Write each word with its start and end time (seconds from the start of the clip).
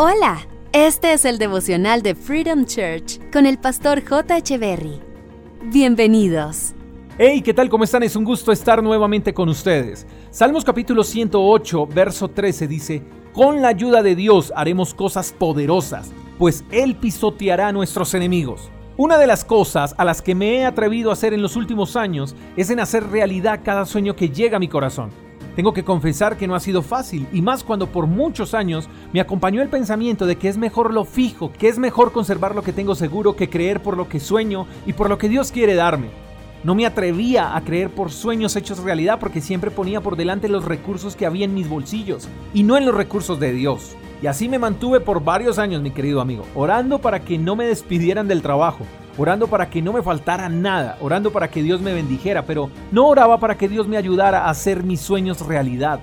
Hola, 0.00 0.46
este 0.72 1.12
es 1.12 1.24
el 1.24 1.38
devocional 1.38 2.02
de 2.02 2.14
Freedom 2.14 2.66
Church 2.66 3.18
con 3.32 3.46
el 3.46 3.58
pastor 3.58 4.00
J. 4.08 4.56
Berry. 4.56 5.00
Bienvenidos. 5.72 6.72
Hey, 7.18 7.42
¿qué 7.42 7.52
tal? 7.52 7.68
¿Cómo 7.68 7.82
están? 7.82 8.04
Es 8.04 8.14
un 8.14 8.22
gusto 8.22 8.52
estar 8.52 8.80
nuevamente 8.80 9.34
con 9.34 9.48
ustedes. 9.48 10.06
Salmos 10.30 10.64
capítulo 10.64 11.02
108, 11.02 11.88
verso 11.88 12.28
13 12.28 12.68
dice, 12.68 13.02
Con 13.32 13.60
la 13.60 13.70
ayuda 13.70 14.04
de 14.04 14.14
Dios 14.14 14.52
haremos 14.54 14.94
cosas 14.94 15.32
poderosas, 15.32 16.12
pues 16.38 16.62
Él 16.70 16.94
pisoteará 16.94 17.66
a 17.66 17.72
nuestros 17.72 18.14
enemigos. 18.14 18.70
Una 18.96 19.18
de 19.18 19.26
las 19.26 19.44
cosas 19.44 19.96
a 19.98 20.04
las 20.04 20.22
que 20.22 20.36
me 20.36 20.58
he 20.58 20.64
atrevido 20.64 21.10
a 21.10 21.14
hacer 21.14 21.34
en 21.34 21.42
los 21.42 21.56
últimos 21.56 21.96
años 21.96 22.36
es 22.56 22.70
en 22.70 22.78
hacer 22.78 23.04
realidad 23.08 23.62
cada 23.64 23.84
sueño 23.84 24.14
que 24.14 24.28
llega 24.28 24.58
a 24.58 24.60
mi 24.60 24.68
corazón. 24.68 25.10
Tengo 25.58 25.72
que 25.72 25.82
confesar 25.82 26.36
que 26.36 26.46
no 26.46 26.54
ha 26.54 26.60
sido 26.60 26.82
fácil, 26.82 27.26
y 27.32 27.42
más 27.42 27.64
cuando 27.64 27.88
por 27.88 28.06
muchos 28.06 28.54
años 28.54 28.88
me 29.12 29.20
acompañó 29.20 29.60
el 29.60 29.68
pensamiento 29.68 30.24
de 30.24 30.36
que 30.36 30.48
es 30.48 30.56
mejor 30.56 30.94
lo 30.94 31.04
fijo, 31.04 31.50
que 31.52 31.66
es 31.66 31.80
mejor 31.80 32.12
conservar 32.12 32.54
lo 32.54 32.62
que 32.62 32.72
tengo 32.72 32.94
seguro 32.94 33.34
que 33.34 33.50
creer 33.50 33.82
por 33.82 33.96
lo 33.96 34.08
que 34.08 34.20
sueño 34.20 34.68
y 34.86 34.92
por 34.92 35.08
lo 35.08 35.18
que 35.18 35.28
Dios 35.28 35.50
quiere 35.50 35.74
darme. 35.74 36.10
No 36.62 36.76
me 36.76 36.86
atrevía 36.86 37.56
a 37.56 37.60
creer 37.62 37.90
por 37.90 38.12
sueños 38.12 38.54
hechos 38.54 38.78
realidad 38.78 39.18
porque 39.18 39.40
siempre 39.40 39.72
ponía 39.72 40.00
por 40.00 40.14
delante 40.14 40.48
los 40.48 40.64
recursos 40.64 41.16
que 41.16 41.26
había 41.26 41.46
en 41.46 41.54
mis 41.54 41.68
bolsillos 41.68 42.28
y 42.54 42.62
no 42.62 42.76
en 42.76 42.86
los 42.86 42.94
recursos 42.94 43.40
de 43.40 43.52
Dios. 43.52 43.96
Y 44.22 44.28
así 44.28 44.48
me 44.48 44.60
mantuve 44.60 45.00
por 45.00 45.24
varios 45.24 45.58
años, 45.58 45.82
mi 45.82 45.90
querido 45.90 46.20
amigo, 46.20 46.44
orando 46.54 47.00
para 47.00 47.24
que 47.24 47.36
no 47.36 47.56
me 47.56 47.66
despidieran 47.66 48.28
del 48.28 48.42
trabajo, 48.42 48.86
orando 49.18 49.48
para 49.48 49.68
que 49.68 49.82
no 49.82 49.92
me 49.92 50.02
faltara 50.02 50.48
nada, 50.48 50.96
orando 51.00 51.32
para 51.32 51.50
que 51.50 51.62
Dios 51.62 51.82
me 51.82 51.92
bendijera, 51.92 52.46
pero 52.46 52.70
no 52.92 53.08
oraba 53.08 53.38
para 53.38 53.58
que 53.58 53.68
Dios 53.68 53.86
me 53.88 53.96
ayudara 53.96 54.44
a 54.44 54.50
hacer 54.50 54.84
mis 54.84 55.00
sueños 55.00 55.46
realidad. 55.46 56.00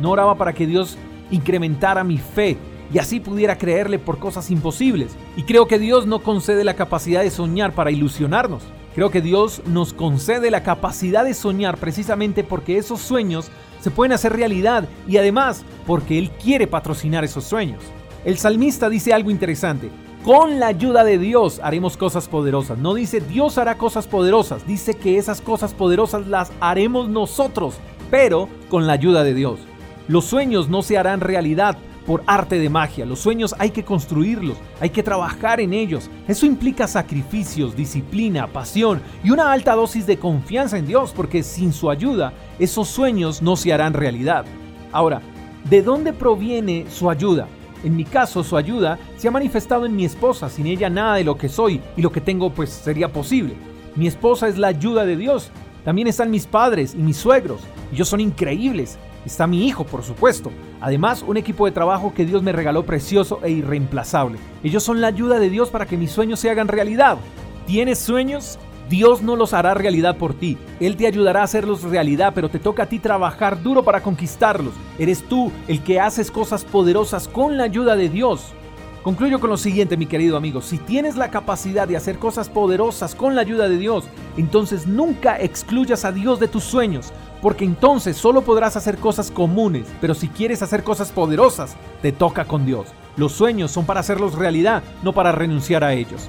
No 0.00 0.10
oraba 0.10 0.34
para 0.34 0.52
que 0.52 0.66
Dios 0.66 0.98
incrementara 1.30 2.04
mi 2.04 2.18
fe 2.18 2.58
y 2.92 2.98
así 2.98 3.20
pudiera 3.20 3.56
creerle 3.56 3.98
por 3.98 4.18
cosas 4.18 4.50
imposibles. 4.50 5.16
Y 5.36 5.44
creo 5.44 5.68
que 5.68 5.78
Dios 5.78 6.06
no 6.06 6.20
concede 6.20 6.64
la 6.64 6.74
capacidad 6.74 7.22
de 7.22 7.30
soñar 7.30 7.72
para 7.72 7.90
ilusionarnos. 7.90 8.64
Creo 8.94 9.10
que 9.10 9.20
Dios 9.20 9.62
nos 9.66 9.92
concede 9.92 10.50
la 10.50 10.64
capacidad 10.64 11.24
de 11.24 11.34
soñar 11.34 11.76
precisamente 11.76 12.42
porque 12.42 12.78
esos 12.78 13.00
sueños 13.00 13.50
se 13.80 13.92
pueden 13.92 14.12
hacer 14.12 14.32
realidad 14.32 14.88
y 15.06 15.18
además 15.18 15.64
porque 15.86 16.18
Él 16.18 16.30
quiere 16.42 16.66
patrocinar 16.66 17.22
esos 17.22 17.44
sueños. 17.44 17.80
El 18.24 18.38
salmista 18.38 18.88
dice 18.88 19.12
algo 19.12 19.30
interesante. 19.30 19.90
Con 20.28 20.60
la 20.60 20.66
ayuda 20.66 21.04
de 21.04 21.16
Dios 21.16 21.58
haremos 21.62 21.96
cosas 21.96 22.28
poderosas. 22.28 22.76
No 22.76 22.92
dice 22.92 23.22
Dios 23.22 23.56
hará 23.56 23.78
cosas 23.78 24.06
poderosas, 24.06 24.66
dice 24.66 24.92
que 24.92 25.16
esas 25.16 25.40
cosas 25.40 25.72
poderosas 25.72 26.26
las 26.26 26.52
haremos 26.60 27.08
nosotros, 27.08 27.76
pero 28.10 28.46
con 28.68 28.86
la 28.86 28.92
ayuda 28.92 29.24
de 29.24 29.32
Dios. 29.32 29.58
Los 30.06 30.26
sueños 30.26 30.68
no 30.68 30.82
se 30.82 30.98
harán 30.98 31.20
realidad 31.20 31.78
por 32.06 32.24
arte 32.26 32.58
de 32.58 32.68
magia. 32.68 33.06
Los 33.06 33.20
sueños 33.20 33.54
hay 33.58 33.70
que 33.70 33.86
construirlos, 33.86 34.58
hay 34.80 34.90
que 34.90 35.02
trabajar 35.02 35.60
en 35.60 35.72
ellos. 35.72 36.10
Eso 36.28 36.44
implica 36.44 36.86
sacrificios, 36.86 37.74
disciplina, 37.74 38.48
pasión 38.48 39.00
y 39.24 39.30
una 39.30 39.50
alta 39.50 39.74
dosis 39.74 40.06
de 40.06 40.18
confianza 40.18 40.76
en 40.76 40.86
Dios, 40.86 41.14
porque 41.16 41.42
sin 41.42 41.72
su 41.72 41.88
ayuda 41.88 42.34
esos 42.58 42.88
sueños 42.88 43.40
no 43.40 43.56
se 43.56 43.72
harán 43.72 43.94
realidad. 43.94 44.44
Ahora, 44.92 45.22
¿de 45.70 45.80
dónde 45.80 46.12
proviene 46.12 46.84
su 46.90 47.08
ayuda? 47.08 47.48
En 47.84 47.96
mi 47.96 48.04
caso, 48.04 48.42
su 48.42 48.56
ayuda 48.56 48.98
se 49.16 49.28
ha 49.28 49.30
manifestado 49.30 49.86
en 49.86 49.94
mi 49.94 50.04
esposa. 50.04 50.48
Sin 50.48 50.66
ella 50.66 50.90
nada 50.90 51.16
de 51.16 51.24
lo 51.24 51.36
que 51.36 51.48
soy 51.48 51.80
y 51.96 52.02
lo 52.02 52.10
que 52.10 52.20
tengo 52.20 52.50
pues 52.50 52.70
sería 52.70 53.12
posible. 53.12 53.54
Mi 53.94 54.06
esposa 54.06 54.48
es 54.48 54.58
la 54.58 54.68
ayuda 54.68 55.04
de 55.04 55.16
Dios. 55.16 55.50
También 55.84 56.08
están 56.08 56.30
mis 56.30 56.46
padres 56.46 56.94
y 56.94 56.98
mis 56.98 57.16
suegros. 57.16 57.62
Ellos 57.92 58.08
son 58.08 58.20
increíbles. 58.20 58.98
Está 59.24 59.46
mi 59.46 59.66
hijo, 59.66 59.84
por 59.84 60.02
supuesto. 60.02 60.50
Además, 60.80 61.24
un 61.26 61.36
equipo 61.36 61.66
de 61.66 61.72
trabajo 61.72 62.12
que 62.14 62.24
Dios 62.24 62.42
me 62.42 62.52
regaló 62.52 62.84
precioso 62.84 63.40
e 63.42 63.50
irreemplazable. 63.50 64.38
Ellos 64.62 64.82
son 64.82 65.00
la 65.00 65.08
ayuda 65.08 65.38
de 65.38 65.50
Dios 65.50 65.70
para 65.70 65.86
que 65.86 65.96
mis 65.96 66.10
sueños 66.10 66.40
se 66.40 66.50
hagan 66.50 66.68
realidad. 66.68 67.18
¿Tienes 67.66 67.98
sueños? 67.98 68.58
Dios 68.88 69.20
no 69.20 69.36
los 69.36 69.52
hará 69.52 69.74
realidad 69.74 70.16
por 70.16 70.32
ti. 70.32 70.56
Él 70.80 70.96
te 70.96 71.06
ayudará 71.06 71.42
a 71.42 71.44
hacerlos 71.44 71.82
realidad, 71.82 72.32
pero 72.34 72.48
te 72.48 72.58
toca 72.58 72.84
a 72.84 72.86
ti 72.86 72.98
trabajar 72.98 73.62
duro 73.62 73.82
para 73.82 74.02
conquistarlos. 74.02 74.72
Eres 74.98 75.22
tú 75.22 75.52
el 75.66 75.82
que 75.82 76.00
haces 76.00 76.30
cosas 76.30 76.64
poderosas 76.64 77.28
con 77.28 77.58
la 77.58 77.64
ayuda 77.64 77.96
de 77.96 78.08
Dios. 78.08 78.54
Concluyo 79.02 79.40
con 79.40 79.50
lo 79.50 79.56
siguiente, 79.56 79.96
mi 79.96 80.06
querido 80.06 80.36
amigo. 80.36 80.60
Si 80.60 80.78
tienes 80.78 81.16
la 81.16 81.30
capacidad 81.30 81.86
de 81.86 81.96
hacer 81.96 82.18
cosas 82.18 82.48
poderosas 82.48 83.14
con 83.14 83.34
la 83.34 83.42
ayuda 83.42 83.68
de 83.68 83.78
Dios, 83.78 84.04
entonces 84.36 84.86
nunca 84.86 85.38
excluyas 85.38 86.04
a 86.04 86.12
Dios 86.12 86.40
de 86.40 86.48
tus 86.48 86.64
sueños, 86.64 87.12
porque 87.40 87.64
entonces 87.64 88.16
solo 88.16 88.42
podrás 88.42 88.76
hacer 88.76 88.98
cosas 88.98 89.30
comunes, 89.30 89.86
pero 90.00 90.14
si 90.14 90.28
quieres 90.28 90.62
hacer 90.62 90.82
cosas 90.82 91.12
poderosas, 91.12 91.76
te 92.02 92.10
toca 92.10 92.46
con 92.46 92.66
Dios. 92.66 92.88
Los 93.16 93.32
sueños 93.32 93.70
son 93.70 93.86
para 93.86 94.00
hacerlos 94.00 94.34
realidad, 94.34 94.82
no 95.02 95.12
para 95.12 95.32
renunciar 95.32 95.84
a 95.84 95.94
ellos. 95.94 96.28